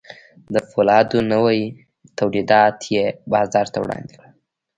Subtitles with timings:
[0.53, 1.61] د پولادو نوي
[2.17, 4.33] تولیدات یې بازار ته وړاندې کړل